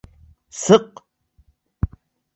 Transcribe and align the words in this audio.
—Сыҡҡы... 0.61 1.05